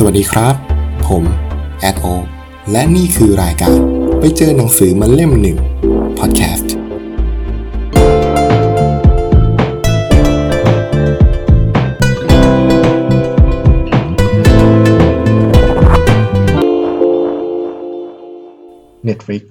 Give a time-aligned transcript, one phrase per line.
[0.00, 0.54] สวัสดีครับ
[1.06, 1.24] ผม
[1.80, 2.06] แอดโอ
[2.70, 3.78] และนี่คือรายการ
[4.18, 5.58] ไปเจอหนังสือมาเล่มหนึ่ง
[6.18, 6.72] พอดแคสต์
[19.08, 19.42] Netflix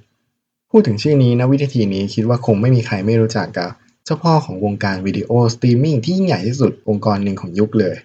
[0.71, 3.70] พูดถึงชื่อนี้นะวินาทีนี้คิดว่าคงไม่มีใครไม่รู้จักกับ
[4.05, 7.98] เจ้าพ่อของวงการวิดีโอสตรีมมิ่งที่ยิ่งใหญ่ที่สุดองค์กรหนึ่งของยุคเลย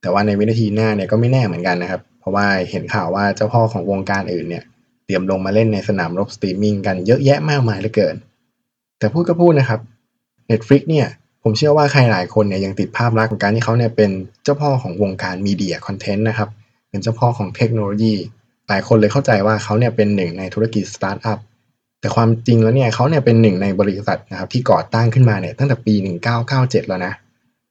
[0.00, 4.64] แต่ว่าในวินาทีหน้าเนี่ยก็ไม่แน่เหมือนกันนะครับ เพราะว่าเห็นข่าวว่าเจ้าพ่อของวงการอื่นเนี่ย
[5.06, 8.16] เตรียมลงมาเล่นในสนามรบสตรีมมิ่งกันเยอะแยะมากมายเหลือเกิน
[8.98, 9.80] แต่พูดก็พูดนะครับ
[10.50, 11.06] Netflix เนี่ย
[11.42, 14.10] ผมเชื่อว่าใครหลายคนเนี่ยยังติดภาพลักษณ์ของการที่เขาเนี่ยเป็น
[14.44, 16.48] เจ้าพ่อของวงการ media content นะครับ
[16.90, 18.14] เป็นเจ้าพ่อของเทคโนโลยี
[18.68, 21.38] หลายคนเลยเข้าใจว่าเขาเนี่ยเป็นหนึ่งในธุรกิจสตาร์ทอัพ
[22.00, 25.94] แต่ความจริงแล้วเนี่ยเขาเนี่ยเป็นหนึ่งในบริษัทนะครับที่ก่อตั้งขึ้นมาเนี่ยตั้งแต่ปี
[26.42, 27.12] 1997 แล้วนะ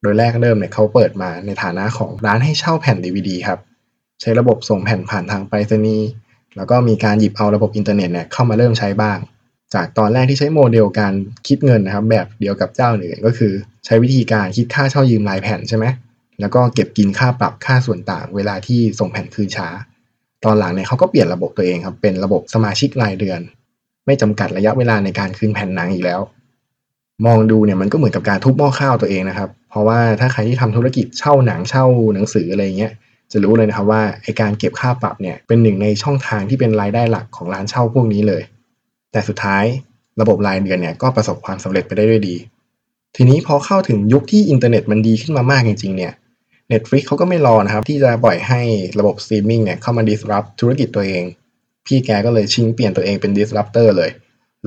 [0.02, 3.60] โดยแรกเริ่มเนี่ยเขาเปิดมาในฐานะของร้านให้เช่าแผ่น DVD ครับ
[4.22, 6.08] ใช้ระบบส่งแผ่นผ่านทางไปรษณีย์
[6.58, 9.18] แล้วก็มีการหยิบเอาระบบอินเทอร์เน็ตเนี่ยเข้ามาเริ่มใช้บ้าง
[9.74, 11.14] จากตอนแรกที่ใช้โมเดลการ
[11.48, 13.54] คิดเงินนะครับ แบบเดียวกับเจ้าอื่นก็คือ
[13.86, 15.86] ใช้วิธีการคิดค่าเช่ายืมรายแผ่นใช่ไหม
[16.40, 19.68] แล้วก็เก็บกินค่าปรับค่าส่วนต่าง เวลาที่ส่งแผ่นคืนช้า
[20.46, 23.40] ตอนหลังเนี่ยเขาก็เปลี่ยนระบบตัวเองครับเป็นระบบสมาชิกรายเดือน
[24.06, 26.20] ไม่จำกัดระยะเวลาในการคืนแผ่นหนังอีกแล้ว
[27.26, 32.94] มองดูเนี่ยมันก็เหมือนกับการทุบหม้อข้าวตัวเองนะครับ เพราะว่าถ้าใครที่ทำธุรกิจเช่าหนังเช่าหนังสืออะไรเงี้ย
[33.32, 38.44] จะรู้เลยนะครับว่าไอ้การเก็บค่าปรับเนี่ยเป็นหนึ่งในช่องทางที่เป็นรายได้หลักของร้านเช่าพวกนี้เลย
[39.12, 39.64] แต่สุดท้าย
[40.22, 42.36] ระบบรายเดือนเนี่ยก็ประสบความสำเร็จไปได้ด้วยดี
[43.16, 46.14] ทีนี้พอเข้าถึงยุคที่อินเทอร์เน็ตมันดีขึ้นมามากจริงๆเนี่ย
[46.72, 48.62] Netflix เขาก็ไม่รอนะครับ ที่จะปล่อยให้
[49.00, 51.24] ระบบสตรีมมิ่งเนี่ยเข้ามา disrupt ธุรกิจตัวเอง
[51.86, 54.10] พี่แกก็เลยชิงเปลี่ยนตัวเองเป็น disruptor เลย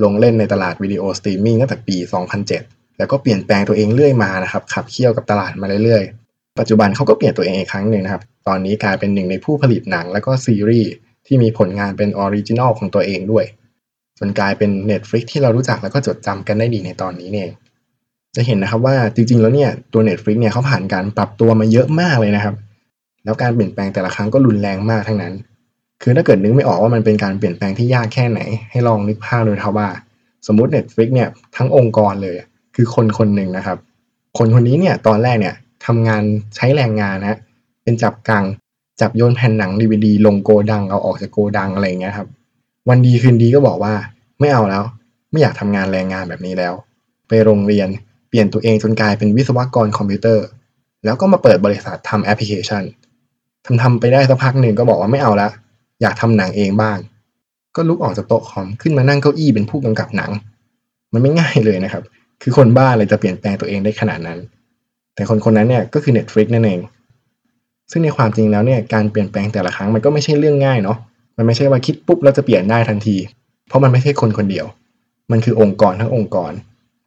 [0.03, 1.97] ลงเล่นในตลาดวิดีโอสตรีมมิ่งตั้งแต่ปี
[2.43, 10.91] 2007 แล้วก็เปลี่ยนแปลงตัวเองเรื่อยมานะครับขับเคี่ยวกับตลาดมาเรื่อยๆ ปัจจุบันเขาก็เปลี่ยนตัวเองอีกครั้งหนึ่งนะครับ ตอนนี้กลายเป็นหนึ่งในผู้ผลิตหนัง แล้วก็ซีรีส์
[11.27, 13.45] ที่มีผลงานเป็น original ของตัวเองด้วย
[14.19, 17.47] จนกลายเป็น Netflix ที่เรารู้จักแล้วก็จดจำกันได้ดีในตอนนี้เนี่ย
[18.35, 22.55] จะเห็นนะครับว่าจริงๆแล้วเนี่ยตัว Netflix เนี่ยเขาผ่านการปรับตัวมาเยอะมากเลยนะครับ
[23.23, 25.33] แล้วการเปลี่ยนแปลงแต่ละครั้งก็รุนแรงมากทั้งนั้น
[26.01, 28.39] คือถ้าเกิดนึกไม่ออกว่ามันเป็นการเปลี่ยนแปลงที่ยากแค่ไหน
[28.71, 29.89] ให้ลองนึกภาพดูครับว่า
[30.47, 32.35] สมมติ Netflix เนี่ยทั้งองค์กรเลย
[32.75, 33.77] คือคนคนหนึ่งนะครับ
[34.37, 36.23] คนคนนี้เนี่ยตอนแรกเนี่ยทำงาน
[36.55, 37.37] ใช้แรงงานนะ
[37.83, 38.43] เป็นจับกัง
[39.01, 42.27] จับโยนแผ่นหนังดีวดีลงโกดังเอาออกจากโกดังอะไรเงี้ยครับ
[42.89, 43.93] วันดีคืนดีก็บอกว่า
[44.39, 44.83] ไม่เอาแล้ว
[45.31, 46.73] ไม่อยากทำงานแรงงานแบบนี้แล้ว
[47.27, 47.87] ไปโรงเรียน
[48.29, 50.45] เปลี่ยนตัวเองจนกลายเป็นวิศวกรคอมพิวเตอร์
[51.05, 52.83] แล้วก็มาเปิดบริษัททำแอปพลิเคชัน
[53.65, 55.49] ทำทำไปได้สักพักหนึ่งก็บอกว่าไม่เอาละ
[56.01, 56.97] อยากทำหนังเองบ้าง
[57.75, 60.31] ก็ลุกออกจากโต๊ะคอมขึ้นมานั่งเก้าอี้เป็นผู้กำกับหนัง
[61.13, 62.03] มันไม่ง่ายเลยนะครับ
[62.43, 64.39] คือคนบ้าอะไรจะเปลี่ยนแปลงตัวเองได้ขนาดนั้น
[65.15, 66.79] แต่คนคนนั้นเนี่ยก็คือ Netflix นั่นเอง
[67.91, 70.97] ซึ่งในความจริงแล้วเนี่ยการเปลี่ยนแปลงแต่ละครั้งมันก็ไม่ใช่เรื่องง่ายเนาะ
[71.37, 73.15] มันไม่ใช่ว่าคิดปุ๊บแล้วจะเปลี่ยนได้ทันที
[73.67, 74.65] เพราะมันไม่ใช่คนคนเดียว
[75.31, 76.51] มันคือองค์กรทั้งองค์กร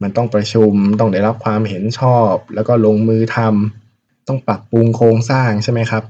[0.02, 6.02] มันต้องประชุม ต้องได้รับความเห็นชอบ แล้วก็ลงมือทำต้องปรับปรุงโครงสร้างใช่ไหมครับ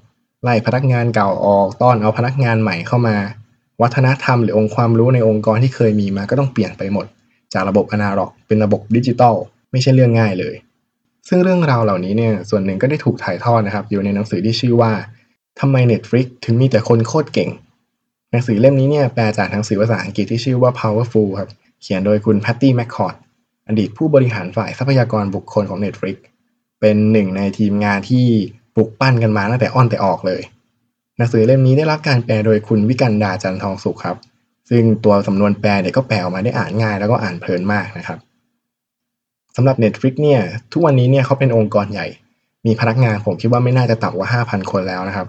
[0.42, 3.16] ไล่พนักงานเก่าออก ต้อนเอาพนักงานใหม่เข้ามา
[3.82, 7.06] วัฒนธรรมหรือองค์ความรู้ในองค์กรที่เคยมีมาก็ต้องเปลี่ยนไปหมด
[7.56, 9.34] จากระบบอนาล็อก เป็นระบบดิจิตอล
[9.72, 10.54] ไม่ใช่เรื่องง่ายเลย
[11.28, 14.92] ซึ่งเรื่องราวเหล่านี้เนี่ยส่วนหนึ่งก็ได้ถูกถ่ายทอดนะครับ อยู่ในหนังสือที่ชื่อว่า
[15.60, 17.50] ทำไม Netflix ถึงมีแต่คนโคตรเก่ง
[18.30, 21.50] หนังสือเล่มนี้เนี่ยแปลจากหนังสือภาษาอังกฤษที่ชื่อว่า Powerful ครับ
[21.82, 23.14] เขียนโดยคุณแพตตี้แมคคอร์ด
[23.68, 26.16] อดีตผู้บริหารฝ่ายทรัพยากรบุคคลของ Netflix
[26.80, 28.24] เป็นหนึ่งในทีมงานที่
[28.74, 30.42] ปลุกปั้นกันมาตั้งแต่อ้อนแต่ออกเลย
[31.16, 34.16] หนังสือเล่มนี้ได้รับการแปลโดยคุณวิกันดาจันทองสุขครับ
[34.70, 38.18] ซึ่งตัวสำนวนแปลเนี่ยก็แปลออกมาได้อ่านง่าย แล้วก็อ่านเพลินมากนะครับ
[39.56, 40.40] สำหรับ Netflix เนี่ย
[40.72, 42.06] ทุกวันนี้เนี่ยเขาเป็นองค์กรใหญ่
[42.66, 45.26] มีพนักงานผมคิดว่าไม่น่าจะต่ำกว่า 5,000 คนแล้วนะครับ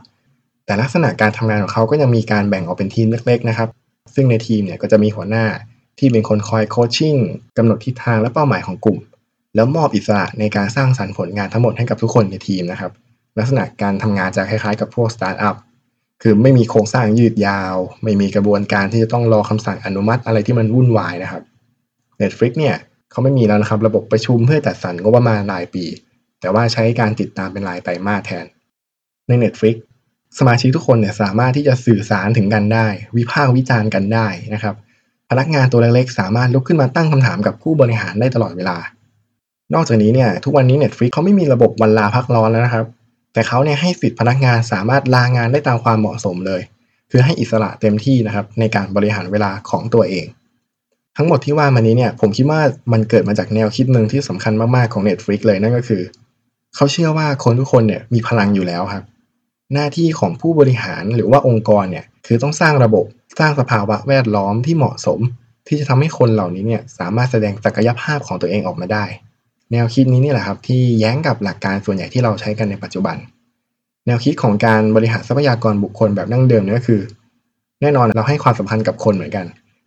[0.66, 3.70] แต่ลักษณะการทำงานของเขาก็ยังมีการแบ่งออกเป็นทีมเล็กๆนะครับ
[4.16, 5.46] ซึ่งในทีมเนี่ยก็จะมีหัวหน้า
[6.00, 7.16] ที่เป็นคนคอย coaching
[7.58, 8.98] กำหนดทิศทางและเป้าหมายของกลุ่ม
[9.56, 12.92] แล้วมอบอิสระในการสร้างสรรค์ผลงานทั้งหมดให้กับทุกคนในทีมนะครับ
[13.38, 15.56] ลักษณะการทำงานจะคล้ายๆกับพวกสตาร์ทอัพ
[16.22, 21.44] คือไม่มีโครงสร้างยืดยาว ไม่มีกระบวนการที่จะต้องรอคำสั่งอนุมัติอะไรที่มันวุ่นวายนะครับ
[22.22, 22.76] Netflix เนี่ย
[23.12, 25.86] เขาไม่มีแล้วนะครับ ระบบประชุมเพื่อจัดสรรงบประมาณรายปี
[26.42, 28.46] แต่ว่าใช้การติดตามเป็นรายไตรมาสแทน
[29.28, 29.76] ใน Netflix
[30.40, 32.88] สมาชิกทุกคนเนี่ยสามารถที่จะสื่อสารถึงกันได้
[33.18, 34.76] วิพากษ์วิจารณ์กันได้นะครับ
[35.30, 38.78] พนักงานตัวเล็กๆสามารถลุกขึ้นมาตั้งคำถามกับผู้บริหารได้ตลอดเวลา
[39.74, 42.86] นอกจากนี้เนี่ยทุกวันนี้ Netflix เขาไม่มีระบบวันลาพักร้อนแล้วนะครับ
[43.38, 46.62] แต่เขาเนี่ยให้สิทธิพนักงานสามารถลางานได้ตามความเหมาะสมเลย
[47.12, 50.26] คือให้อิสระเต็มที่นะครับในการบริหารเวลาของตัวเอง
[51.18, 52.62] ทั้งหมดที่ว่ามานี้เนี่ยผมคิดว่า
[52.92, 56.02] มันเกิดมาจากแนวคิดหนึ่งที่สำคัญมากๆของ Netflix เลยนั่นก็คือ
[56.76, 59.04] เขาเชื่อว่าคนทุกคนเนี่ยมีพลังอยู่แล้วครับ
[59.74, 63.06] หน้าที่ของผู้บริหารหรือว่าองค์กรเนี่ยคือต้องสร้างระบบ
[63.40, 65.20] สร้างสภาวะแวดล้อมที่เหมาะสม
[65.68, 69.06] ที่จะทำให้คนเหล่านี้เนี่ยสามารถแสดงศักยภาพของตัวเองออกมาได้
[69.72, 73.18] แนวคิดนี้นี่แหละครับที่แย้งกับหลักการส่วนใหญ่ที่เราใช้กันในปัจจุบัน
[74.06, 77.02] แนวคิดของการบริหารทรัพยากรบุคคลแบบดั้งเดิมนี่ก็คือ
[77.82, 79.46] แน่นอนเราให้ความสำคัญกับคนเหมือนกัน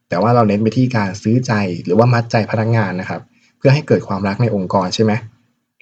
[0.08, 1.52] แต่ว่าเราเน้นไปที่การซื้อใจ
[1.84, 3.20] หรือว่ามัดใจพนักงานนะครับ
[3.58, 5.12] เพื่อให้เกิดความรักในองค์กรใช่ไหม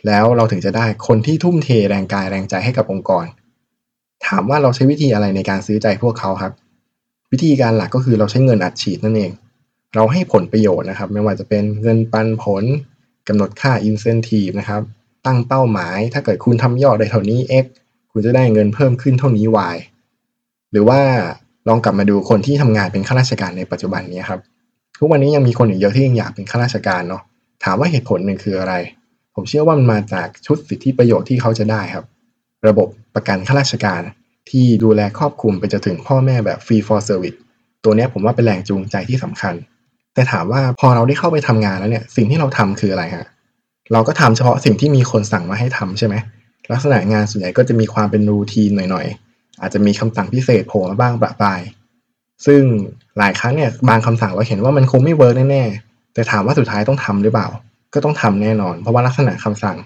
[0.07, 3.25] แล้วเราถึงจะได้คนที่ทุ่มเทแรงกายแรงใจให้กับองค์กร
[4.27, 6.53] ถามว่าเราใช้วิธีอะไรในการซื้อใจพวกเขาครับ
[7.33, 9.31] วิธีการหลักก็คือเราใช้เงินอัดฉีดนั่นเอง
[9.95, 12.65] เราให้ผลประโยชน์นะครับ ไม่ว่าจะเป็นเงินปันผล
[13.29, 14.83] กำหนดค่า incentive นะครับ
[15.27, 17.65] ตั้งเป้าหมาย ถ้าเกิดคุณทำยอดได้เท่านี้ x
[18.13, 19.77] คุณจะได้เงินเพิ่มขึ้นเท่านี้ y
[20.73, 21.01] หรือว่า
[21.69, 24.41] ลองกลับมาดูคนที่ทำงานเป็นข้าราชการในปัจจุบันนี้ครับ
[24.99, 27.23] ทุกวันนี้ยังมีคนอีกเยอะที่ยังอยากเป็นข้าราชการเนาะ
[27.65, 28.75] ถามว่าเหตุผลหนึ่งคืออะไร
[29.35, 32.05] ผมเชื่อว่ามันมาจากชุดสิทธิประโยชน์ที่เขาจะได้ครับ
[32.69, 34.03] ระบบประกันข้าราชการ
[34.51, 37.39] ที่ดูแลครอบคลุมไปจนถึงพ่อแม่แบบ free for service
[37.85, 39.55] ตัวนี้ผมว่าเป็นแรงจูงใจที่สำคัญ
[40.19, 43.27] แต่ถามว่าพอเราได้เข้าไปทำงานแล้วเนี่ย สิ่งที่เราทำคืออะไรฮะ
[43.93, 46.15] เราก็ทำเฉพาะสิ่งที่มีคนสั่งมาให้ทำใช่ไหม
[46.73, 51.61] ลักษณะงานส่วนใหญ่ก็จะมีความเป็น routine หน่อยๆ อาจจะมีคำสั่งพิเศษโผล่มาบ้างประปราย
[52.47, 52.63] ซึ่ง
[53.19, 57.49] หลายครั้งเนี่ยบางคำสั่งเราเห็นว่ามันคงไม่ work แน่ๆ แต่ถามว่าสุดท้ายต้องทำหรือเปล่า
[57.95, 59.77] ก็ต้องทำแน่นอน เพราะว่าลักษณะคำสั่ง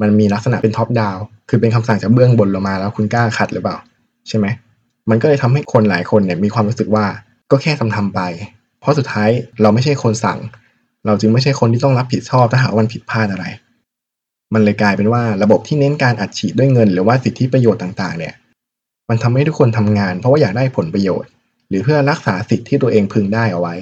[0.00, 1.16] มันมีลักษณะเป็น top down
[1.48, 3.76] คือเป็นคำสั่งจากเบื้องบนลงมาแล้วคุณกล้าขัดหรือเปล่า
[4.28, 4.46] ใช่ไหม
[5.10, 7.04] มันก็เลยทำให้คนหลายคนเนี่ยมีความรู้สึกว่า
[7.50, 8.20] ก็แค่ทำทำไป
[8.82, 9.30] เพราะสุดท้าย
[9.62, 10.38] เราไม่ใช่คนสั่ง
[11.06, 13.46] เราจึงไม่ใช่คนที่ต้องรับผิดชอบถ้าหากวันผิดพลาดอะไร
[14.54, 18.34] มันเลยกลายเป็นว่าระบบที่เน้นการอัดฉีดด้วยเงิน หรือว่าสิทธิประโยชน์ต่างๆ เนี่ย
[19.08, 21.30] มันทำให้ทุกคนทำงาน เพราะว่าอยากได้ผลประโยชน์
[21.68, 23.74] หรือเพื่อรักษาสิทธิที่ตัวเองพึงได้เอาไว้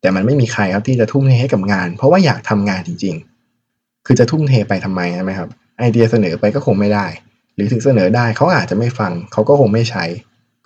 [0.00, 3.14] แต่มันไม่มีใครครับที่จะทุ่มเทให้กับงาน เพราะว่าอยากทำงานจริง
[3.60, 5.48] ๆ คือจะทุ่มเทไปทำไมใช่ไหมครับ
[5.78, 7.06] ไอเดียเสนอไปก็คงไม่ได้
[7.54, 10.04] หรือถึงเสนอได้เขาอาจจะไม่ฟังเขาก็คงไม่ใช้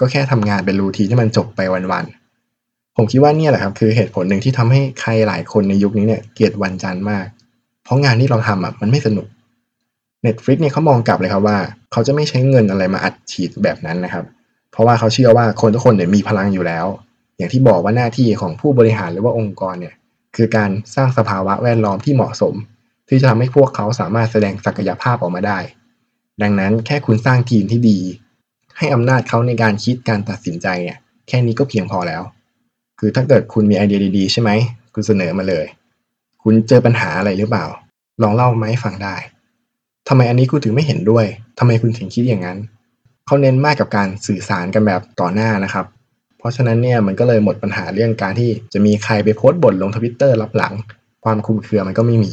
[0.00, 2.25] ก็แค่ทำงานเป็นรูทีที่มันจบไปวันๆ
[2.96, 7.26] ผมคิดว่าเนี่ยแหละครับคือเหตุผลหนึ่งที่ทำให้ใครหลายคนในยุคนี้เนี่ยเกลียดวันจันทร์มาก
[7.84, 9.26] เพราะงานที่เราทำอะมันไม่สนุก
[10.24, 11.58] Netflix เนี่ยเขามองกลับเลยครับว่า
[11.92, 14.24] เขาจะไม่ใช้เงินอะไรมาอัดฉีดแบบนั้นนะครับ
[14.72, 16.86] เพราะว่าเขาเชื่อว่าคนทุกคนเนี่ยมีพลังอยู่แล้ว
[17.36, 19.94] อย่างที่บอกว่าหน้าที่ของผู้บริหารหรือว่าองค์กรเนี่ย
[20.36, 22.54] คือการสร้างสภาวะแวดล้อมที่เหมาะสม
[23.08, 25.58] ที่จะทำให้พวกเขาสามารถแสดงศักยภาพออกมาได้
[26.42, 27.98] ดังนั้นแค่คุณสร้างทีมที่ดี
[28.78, 30.98] ให้อำนาจเขาในการคิดการตัดสินใจเนี่ย
[31.28, 32.22] แค่นี้ก็เพียงพอแล้ว
[32.98, 34.50] คือถ้าเกิดคุณมีไอเดียดีๆ ใช่ไหม
[34.94, 35.66] คุณเสนอมาเลย
[36.42, 37.66] คุณเจอปัญหาอะไรหรือเปล่า
[38.22, 39.16] ลองเล่ามาให้ฟังได้
[40.08, 41.26] ทำไมอันนี้คุณถึงไม่เห็นด้วย
[41.58, 42.58] ทำไมคุณถึงคิดอย่างนั้น
[43.26, 45.86] เขาเน้นมากกับการสื่อสารกันแบบต่อหน้านะครับ
[46.38, 50.72] เพราะฉะนั้นเนี่ยมันก็เลยหมดปัญหาเรื่องการที่จะมีใครไปโพสต์บ่นลงทวิตเตอร์รับหลัง
[51.24, 52.32] ความคุมเครือมันก็ไม่มี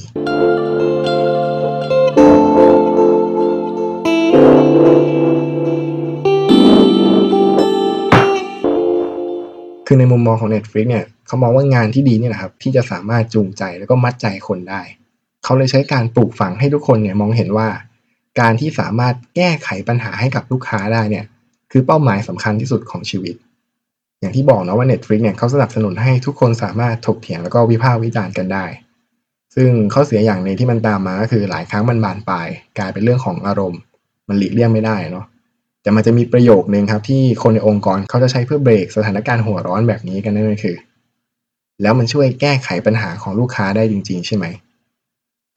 [10.14, 14.82] มุมมองของ Netflix เนี่ยเขามองว่างานที่ดีเนี่ยนะครับที่จะสามารถจูงใจแล้วก็มัดใจคนได้
[15.44, 17.68] เขาเลยใช้การปลูกฝังให้ทุกคนเนี่ยมองเห็นว่า
[18.40, 21.26] การที่สามารถแก้ไขปัญหาให้กับลูกค้าได้เนี่ย
[21.72, 23.36] คือเป้าหมายสำคัญที่สุดของชีวิต
[24.20, 28.66] อย่างที่บอกนะว่า Netflix เนี่ยเขาสนับสนุนให้ทุกคนสามารถถกเถียงแล้วก็วิพากษ์วิจารณ์กันได้
[29.56, 33.82] ซึ่งข้อเสียอย่างหนึ่งที่มันตามมาก็คือหลายครั้งมันบานปลาย กลายเป็นเรื่องของอารมณ์
[34.28, 35.26] มันหลีกเลี่ยงไม่ได้เนาะ
[35.84, 40.78] แต่มันจะมีประโยคนึงครับที่คนในองค์กรเขาจะใช้เพื่อเบรกสถานการณ์หัวร้อนแบบนี้กันนั่นก็คือ
[41.82, 44.46] แล้วมันช่วยแก้ไขปัญหาของลูกค้าได้จริง ๆ ใช่ไหม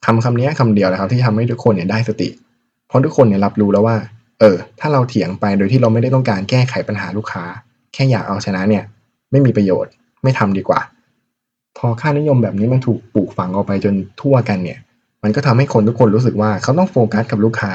[0.05, 2.29] คำคำนี้คำเดียวนะครับที่ทำให้ทุกคนเนี่ยได้สติ
[2.89, 3.97] เพราะทุกคนเนี่ยรับรู้แล้วว่า
[4.41, 7.45] เออ ถ้าเราเถียงไปโดยที่เราไม่ได้ต้องการแก้ไขปัญหาลูกค้า
[7.93, 8.85] แค่อยากเอาชนะเนี่ย
[9.31, 9.93] ไม่มีประโยชน์
[10.23, 10.81] ไม่ทำดีกว่า
[11.79, 14.79] พอค่านิยมแบบนี้มันถูกปลูกฝังออกไปจนทั่วกันเนี่ย
[15.23, 17.73] มันก็ทำให้คนทุกคนรู้สึกว่าเขาต้องโฟกัสกับลูกค้า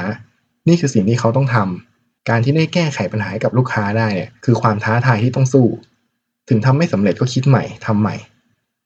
[0.68, 1.91] นี่คือสิ่งที่เขาต้องทำ
[2.28, 5.66] การที่ได้แก้ไขปัญหาให้กับลูกค้าได้เนี่ยคือความท้าทายที่ต้องสู้
[6.48, 8.16] ถึงทำไม่สำเร็จก็คิดใหม่ทำใหม่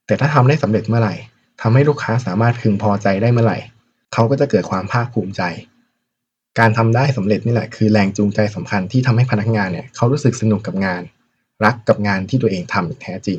[0.06, 1.14] แต่ถ้าทำได้สำเร็จเมื่อไหร่
[1.62, 3.58] ทำให้ลูกค้าสามารถพึงพอใจได้เมื่อไหร่
[4.12, 5.42] เขาก็จะเกิดความภาคภูมิใจ
[6.58, 11.02] การทำได้สำเร็จนี่แหละคือแรงจูงใจสำคัญที่ทำให้พนักงานเนี่ยเขารู้สึกสนุกกับงาน
[11.64, 13.38] รักกับงานที่ตัวเองทำอย่างแท้จริง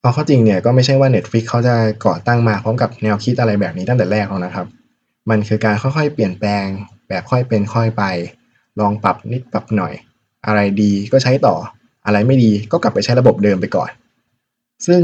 [0.00, 1.74] เอาเข้าจริงเนี่ยก็ไม่ใช่ว่า Netflix เขาจะ
[2.06, 4.66] ก่อตั้งมาพร้อมกับแนวคิดอะไรแบบนี้ตั้งแต่แรกหรอกนะครับ
[5.30, 6.66] มันคือการค่อยๆ เปลี่ยนแปลง
[7.10, 8.02] แบบค่อยเป็นค่อยไป
[8.80, 9.94] ลองปรับนิดปรับหน่อย
[10.46, 11.54] อะไรดีก็ใช้ต่อ
[12.06, 13.90] อะไรไม่ดีก็กลับไปใช้ระบบเดิมไปก่อน
[14.86, 15.02] ซึ่ง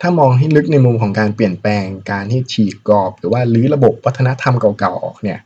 [0.00, 5.38] ถ้ามองให้ลึกในมุมของการเปลี่ยนแปลงการที่ฉีกกรอบ หรือว่าลื้อระบบวัฒนธรรมเก่าๆออกเนี่ย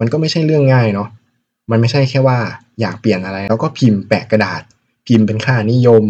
[0.00, 1.08] มันก็ไม่ใช่เรื่องง่ายเนาะ
[1.70, 2.38] มันไม่ใช่แค่ว่า
[2.80, 4.62] อยากเปลี่ยนอะไรแล้วก็พิมพ์แปะกระดาษ
[5.06, 6.04] พิมพ์เป็นค่านิยม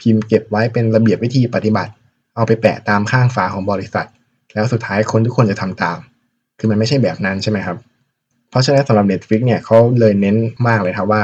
[0.00, 1.92] พิมพ์เก็บไว้เป็นระเบียบวิธีปฏิบัติ
[2.36, 4.06] เอาไปแปะตามข้างฝาของบริษัท
[4.54, 5.98] แล้วสุดท้ายคนทุกคนจะทำตาม
[6.58, 7.76] คือมันไม่ใช่แบบนั้นใช่ไหมครับ
[8.50, 10.36] เพราะฉะนั้นสำหรับ Netflix เนี่ยเขาเลยเน้น
[10.68, 11.22] มากเลยครับว่า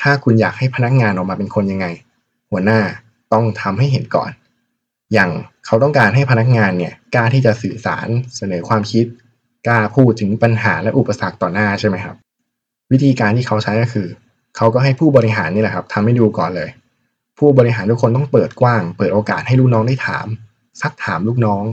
[0.00, 1.86] ถ้าคุณอยากให้พนักงานออกมาเป็นคนยังไง
[2.50, 2.80] หัวหน้า
[3.32, 4.30] ต้องทำให้เห็นก่อน
[5.12, 5.30] อย่าง
[5.66, 9.06] เขาต้องการให้พนักงานเนี่ยกล้าที่จะสื่อสารเสนอความคิด
[9.66, 12.16] กล้าพูดถึงปัญหาและอุปสรรคต่อหน้าใช่ไหมครับ
[12.92, 14.08] วิธีการที่เขาใช้ก็คือ
[14.56, 16.68] เขาก็ให้ผู้บริหารนี่แหละครับทำให้ดูก่อนเลย
[17.38, 20.26] ผู้บริหารทุกคนต้องเปิดกว้าง เปิดโอกาสให้ลูกน้องได้ถาม
[20.80, 21.64] ซักถามลูกน้อง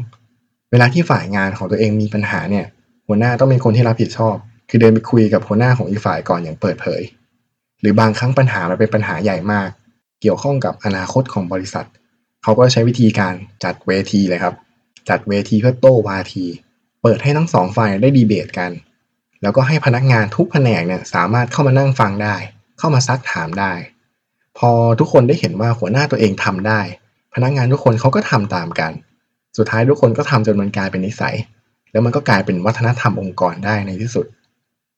[0.71, 2.65] เวลาที่ฝ่ายงานของตัวเองมีปัญหาเนี่ย
[3.07, 4.35] หัวหน้าต้องเป็นคนที่รับผิดชอบ
[4.73, 7.01] คือเดินไปคุยกับหัวหน้าของอีกฝ่ายก่อนอย่างเปิดเผย
[7.81, 9.69] หรือบางครั้งปัญหามันเป็นปัญหาใหญ่มาก
[10.21, 11.87] เกี่ยวข้องกับอนาคตของบริษัท
[12.43, 14.55] เขาก็ใช้วิธีการจัดเวทีเลยครับ
[15.09, 16.45] จัดเวทีเพื่อโต้วาที
[17.01, 18.71] เปิดให้ทั้งสองฝ่ายได้ดีเบตกัน
[19.41, 22.35] แล้วก็ให้พนักงานทุกแผนกเนี่ยสามารถเข้ามานั่งฟังได้
[22.79, 23.73] เข้ามาซักถามได้
[24.57, 26.81] พอทุกคนได้เห็นว่าหัวหน้าตัวเองทำได้
[27.35, 28.91] พนักงานทุกคนเขาก็ทำตามกัน
[29.57, 31.35] สุดท้ายทุกคนก็ทำจนมันกลายเป็นนิสัย
[31.91, 34.25] แล้วมันก็กลายเป็นวัฒนธรรมองค์กรได้ในที่สุด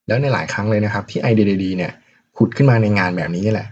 [0.07, 1.91] แล้วในหลายครั้งเลยนะครับที่ไอเดียดีๆเนี่ย
[2.37, 3.67] ผุดขึ้นมาในงานแบบนี้นี่แหละ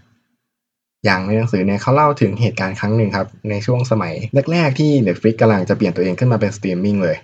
[1.06, 4.14] อย่างในหนังสือเนี่ยเขาเล่าถึงเหตุการณ์ครั้งหนึ่งครับ ในช่วงสมัย
[4.52, 7.18] แรก ๆ ที่ Netflix กำลังจะเปลี่ยนตัวเองขึ้นมาเป็นสตรีมมิ่งเลย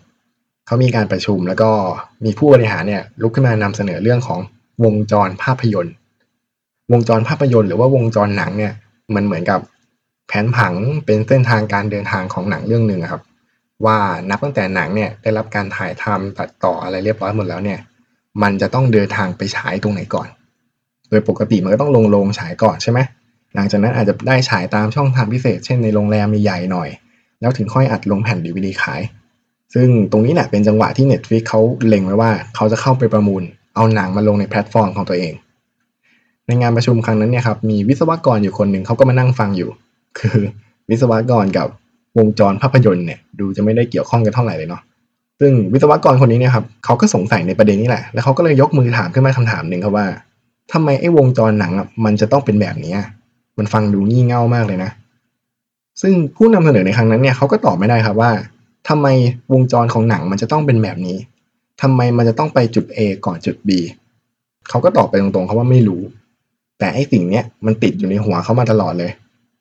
[0.68, 1.70] เขามีการประชุมแล้วก็
[2.26, 4.40] มีผู้บริหารเนี่ยลุกขึ้นมานำเสนอเรื่องของ
[4.84, 5.94] วงจรภาพยนตร์
[6.92, 8.74] วงจรภาพยนตร์หรือว่าวงจรหนังเนี่ย
[9.16, 9.60] มันเหมือนกับ
[10.28, 10.74] แผนผัง
[11.06, 13.22] เป็นเส้นทางการเดินทางของหนังเรื่องหนึ่งครับ
[13.86, 13.98] ว่า
[14.30, 17.80] นับตั้งแต่หนังเนี่ยได้รับการถ่ายทำตัดต่ออะไรเรียบร้อยหมดแล้วเนี่ย
[18.44, 20.28] มันจะต้องเดินทางไปฉายตรงไหนก่อน
[21.10, 23.00] โดยปกติมันก็ต้องลงโรงฉายก่อนใช่ไหม
[23.56, 26.90] หลังจากนั้นอาจจะได้ฉายตามช่องทางพิเศษ เช่นในโรงแรมใหญ่หน่อย
[27.42, 29.02] แล้วถึงค่อยอัดลงแผ่นดีวีดีขาย
[29.74, 33.44] ซึ่งตรงนี้แหละเป็นจังหวะที่ Netflix เขาเล็งไว้ว่าเขาจะเข้าไปประมูล
[33.76, 35.34] เอาหนังมาลงในแพลตฟอร์มของตัวเอง
[36.48, 39.70] ในงานประชุมครั้งนั้นเนี่ยครับมีวิศวกรอยู่คนหนึ่งเขาก็มานั่งฟังอยู่
[40.20, 40.38] คือ
[40.90, 41.68] วิศวกรกับ
[42.18, 44.82] วงจรภาพยนตร์เนี่ยดูจะไม่ได้เกี่ยวข้องกันเท่าไหร่เลยเนาะ
[45.40, 50.08] ซึ่งวิศวกรคนนี้เนี่ยครับเขาก็สงสัยในประเด็นนี้แหละ แล้วเขาก็เลยยกมือถามขึ้นมาคำถามหนึ่งครับว่า
[50.74, 52.96] ทำไมไอ้วงจรหนังอะมันจะต้องเป็นแบบนี้
[53.58, 54.92] มันฟังดูงี่เง่ามากเลยนะ
[56.02, 58.32] ซึ่งผู้นำเสนอในครั้งนั้นเนี่ยเขาก็ตอบไม่ได้ครับว่า
[58.90, 59.08] ทำไม
[59.54, 61.18] วงจรของหนังมันจะต้องเป็นแบบนี้
[61.82, 63.70] ทำไมมันจะต้องไปจุด A ก่อนจุด B
[64.70, 66.02] เขาก็ตอบไปตรงๆเขาว่าไม่รู้
[66.80, 69.12] แต่ไอ้สิ่งเนี้ยมันติดอยู่ในหัวเขามาตลอดเลย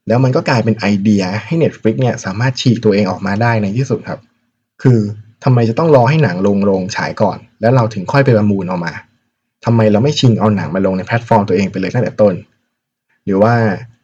[0.08, 4.20] แล้วมันก็กลายเป็นไอเดียให้ Netflix เนี่ยสามารถฉีกตัวเองออกมาได้ในที่สุดครับ
[4.82, 4.98] คือ
[5.48, 8.92] ทำไมจะต้องรอให้หนังลงโรงฉายก่อน แล้วเราถึงค่อยไปประมูลออกมา
[9.64, 12.34] ทำไมเราไม่ชิงเอาหนังมาลงในแพลตฟอร์มตัวเองไปเลยตั้งแต่ต้น
[13.24, 13.54] หรือว่า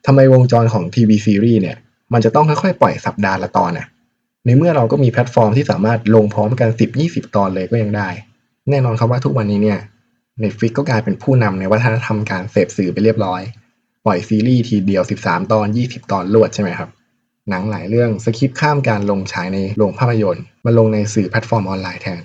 [0.06, 1.76] ทำไมวงจรของทีวีซีรีส์เนี่ย
[2.12, 3.86] มันจะต้องค่อยๆปล่อยสัปดาห์ละตอนน่ะ
[4.44, 6.68] ในเมื่อเราก็มีแพลตฟอร์มที่สามารถลงพร้อมกัน
[7.02, 8.08] 10-20 ตอนเลยก็ยังได้
[8.70, 9.78] แน่นอนครับว่าทุกวันนี้เนี่ย
[10.42, 13.42] Netflix ก็กลายเป็นผู้นำในวัฒนธรรมการเสพสื่อไปเรียบร้อย
[14.04, 16.90] ปล่อยซีรีส์ทีเดียว 13 ตอน 20 ตอนรวดใช่ไหมครับ
[17.50, 22.22] หนังหลายเรื่อง skip ข้ามการลงฉายในโรงภาพยนตร์มาลงในสื่อแพลตฟอร์มออนไลน์แทน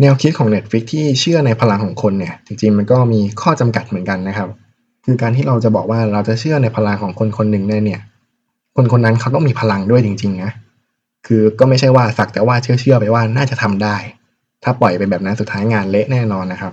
[0.00, 4.48] แนวคิดของ Netflix ที่เชื่อในพลังของคนเนี่ยจริงๆมันก็มีข้อจำกัดเหมือนกันนะครับ
[5.04, 8.00] คือการที่เราจะบอกว่าเราจะเชื่อในพลังของคนคนหนึ่งเนี่ย
[8.76, 10.52] คนคนนั้นเขาต้องมีพลังด้วยจริง ๆ นะ
[11.26, 13.96] คือก็ไม่ใช่ว่าสักแต่ว่าเชื่อเชื่อไปว่าน่าจะทำได้
[14.62, 16.72] ถ้าปล่อยไปแบบนั้นสุดท้ายงานเละแน่นอนนะครับ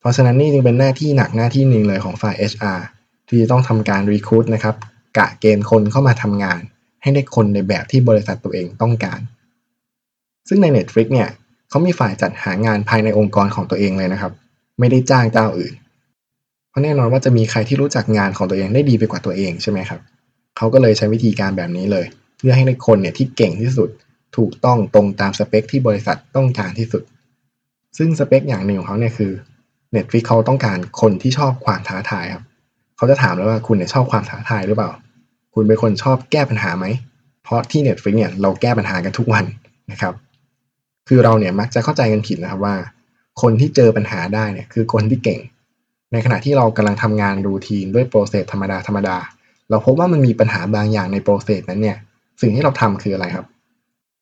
[0.00, 2.80] เพราะฉะนั้นนี่จึงเป็นหน้าที่หนักหน้าที่หนึ่งเลยของฝ่าย HR
[3.28, 4.74] ที่ต้องทำการรีคูดนะครับ
[5.18, 6.60] กะเกณฑ์คนเข้ามาทำงาน
[7.02, 9.20] ให้ได้คนในแบบที่บริษัทตัวเองต้องการ
[10.48, 11.28] ซึ่งใน Netflix เนี่ย
[11.68, 14.32] เขามีฝ่ายจัดหางานภายในองค์กรของตัวเองเลยนะครับ
[14.78, 15.74] ไม่ได้จ้างเจ้าอื่น
[16.70, 20.00] เพราะแน่นอนว่าจะมีใครที่รู้จักงานของตัวเองได้ดีไปกว่าตัวเองใช่ไหมครับ
[20.56, 22.06] เขาก็เลยใช้วิธีการแบบนี้เลย
[22.38, 23.90] เพื่อให้ได้คนเนี่ยที่เก่งที่สุด
[24.36, 27.02] ถูกต้องตรงตามสเปคที่บริษัทต้องการที่สุด
[27.98, 29.32] ซึ่งสเปคอย่างหนึ่งของเขาเนี่ยคือ
[29.94, 32.44] Netflix เขาต้องการคนที่ชอบความท้าทายครับ
[32.98, 34.90] เขาจะถามแล้วว่าคุณเนี่ยชอบความท้าทายหรือเปล่า
[35.54, 36.86] คุณเป็นคนชอบแก้ปัญหาไหม
[37.42, 39.44] เพราะที่ Netflix เนี่ยเราแก้ปัญหากันทุกวัน
[39.92, 40.14] นะครับ
[41.08, 42.74] คือเราเนี่ยมักจะเข้าใจกันผิดนะครับว่า
[43.42, 45.40] คนที่เจอปัญหาได้เนี่ยคือคนที่เก่ง
[46.12, 49.16] ในขณะที่เรากำลังทำงานรูทีนด้วยโปรเซสธรรมดาธรรมดา
[49.70, 51.96] เราพบว่ามันมีปัญหาบางอย่างในโปรเซสนั้นเนี่ย
[52.40, 53.46] สิ่งที่เราทำคืออะไรครับ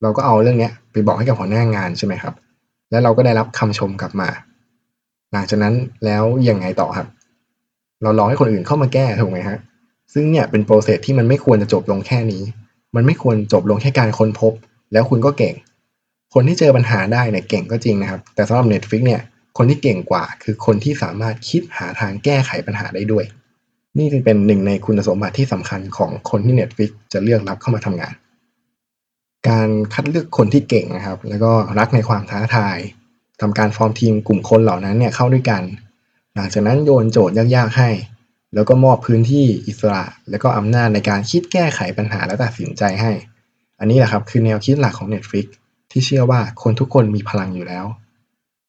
[0.03, 2.35] เราก็เอาเรื่องนี้ไปบอกให้กับหัวหน้างานใช่ไหมครับ
[2.91, 4.29] แล้วเราก็ได้รับคำชมกลับมา
[5.33, 7.07] หลังจากนั้นแล้วยังไงต่อครับ
[8.03, 9.59] เรารอให้คนอื่นเข้ามาแก้ถูกไหมฮะ
[10.13, 12.43] ซึ่งเนี่ยเป็นโปรเซสที่มันไม่ควรจะจบลงแค่นี้
[12.97, 14.53] มันไม่ควรจบลงแค่การค้นพบ
[14.93, 15.55] แล้วคุณก็เก่ง
[16.35, 19.23] คนที่เจอปัญหาได้เนี่ยเก่งก็จริงนะครับ แต่สำหรับ Netflix เนี่ย
[19.59, 23.25] คนที่เก่งกว่าคือคนที่สามารถคิดหาทางแก้ไขปัญหาได้ด้วย
[23.99, 28.15] นี่จึงเป็นหนึ่งในคุณสมบัติที่สำคัญของคนที่ Netflix จะเลือกรับเข้ามาทำงาน
[29.49, 32.79] การคัดเลือกคนที่เก่งนะครับ แล้วก็รักในความท้าทาย
[33.41, 35.63] ทำการฟอร์มทีมกลุ่มคนเหล่านั้นเนี่ยเข้าด้วยกัน
[36.37, 37.91] หลังจากนั้นโยนโจทย์ยากๆให้
[38.55, 43.13] แล้วก็มอบพื้นที่อิสระ และก็อำนาจในการคิดแก้ไขปัญหาและตัดสินใจให้
[43.79, 45.47] อันนี้แหละครับคือแนวคิดหลักของ Netflix
[45.91, 47.85] ที่เชื่อว่าคนทุกคนมีพลังอยู่แล้ว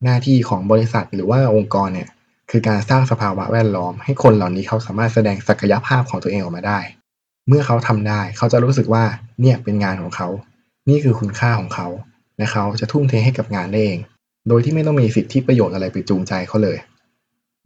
[0.03, 2.09] หน้าที่ของบริษัทหรือว่าองค์กรเนี่ย
[2.51, 6.79] คือการสร้างสภาวะแวดล้อม ให้คนเหล่านี้เขาสามารถแสดงศักยภาพของตัวเองออกมาได้
[7.47, 9.03] เมื่อเขาทำได้เขาจะรู้สึกว่า
[9.41, 10.27] เนี่ยเป็นงานของเขา
[10.89, 11.87] นี่คือคุณค่าของเขา
[12.37, 13.99] และเขาจะทุ่มเทให้กับงานได้เอง
[14.47, 16.77] โดยที่ไม่ต้องมีสิทธิประโยชน์อะไรไปจูงใจเขาเลย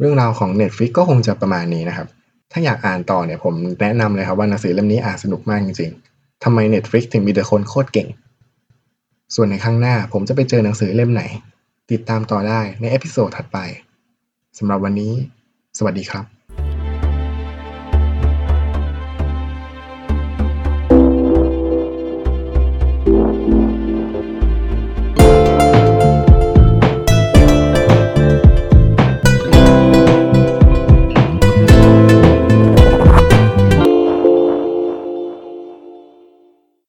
[0.01, 2.08] เรื่องราวของ Netflix ก็คงจะประมาณนี้นะครับ
[2.51, 8.08] ถ้าอยากอ่านต่อเนี่ยผมแนะนำเลยครับว่าหนังสือเล่มนี้อ่านสนุกมากจริงๆทำไม Netflix ถึงมีแต่คนโคตรเก่ง
[9.36, 11.24] ส่วนในข้างหน้าผมจะไปเจอหนังสือเล่มไหน
[11.91, 13.58] ติดตามต่อได้ใน episode ถัดไป
[14.58, 15.13] สำหรับวันนี้
[15.77, 16.40] สวัสดีครับ